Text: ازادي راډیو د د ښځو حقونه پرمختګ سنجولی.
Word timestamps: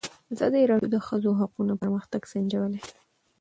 ازادي 0.33 0.63
راډیو 0.71 0.89
د 0.91 0.93
د 0.95 0.97
ښځو 1.07 1.31
حقونه 1.39 1.73
پرمختګ 1.81 2.21
سنجولی. 2.31 2.81